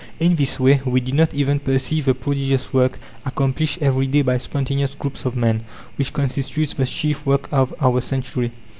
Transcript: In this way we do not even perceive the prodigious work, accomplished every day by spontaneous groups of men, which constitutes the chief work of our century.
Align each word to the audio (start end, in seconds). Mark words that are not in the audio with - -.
In 0.19 0.35
this 0.35 0.59
way 0.59 0.81
we 0.83 0.99
do 0.99 1.11
not 1.11 1.31
even 1.31 1.59
perceive 1.59 2.05
the 2.05 2.15
prodigious 2.15 2.73
work, 2.73 2.97
accomplished 3.23 3.83
every 3.83 4.07
day 4.07 4.23
by 4.23 4.39
spontaneous 4.39 4.95
groups 4.95 5.25
of 5.25 5.35
men, 5.35 5.63
which 5.95 6.11
constitutes 6.11 6.73
the 6.73 6.87
chief 6.87 7.23
work 7.23 7.47
of 7.51 7.71
our 7.79 8.01
century. 8.01 8.51